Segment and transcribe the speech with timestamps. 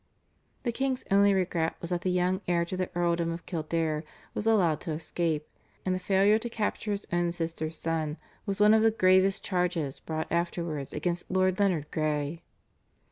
[0.63, 4.47] The king's only regret was that the young heir to the Earldom of Kildare was
[4.47, 5.47] allowed to escape,
[5.85, 8.17] and the failure to capture his own sister's son
[8.47, 12.41] was one of the gravest charges brought afterwards against Lord Leonard Grey.